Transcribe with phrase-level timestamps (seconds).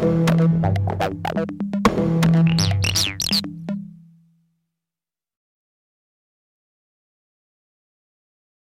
[0.00, 0.39] Bye.